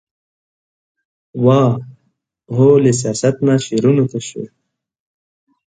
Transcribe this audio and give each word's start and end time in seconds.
واه! 1.43 1.71
هو 2.55 2.67
له 2.83 2.91
سياست 3.01 3.35
نه 3.47 3.55
شعرونو 3.65 4.03
ته 4.11 4.19
شوې، 4.27 4.47